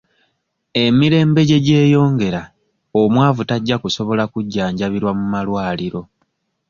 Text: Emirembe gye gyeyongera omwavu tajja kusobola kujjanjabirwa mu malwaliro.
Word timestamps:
Emirembe 0.83 1.41
gye 1.49 1.59
gyeyongera 1.65 2.41
omwavu 3.01 3.41
tajja 3.49 3.75
kusobola 3.83 4.23
kujjanjabirwa 4.33 5.11
mu 5.17 5.25
malwaliro. 5.33 6.01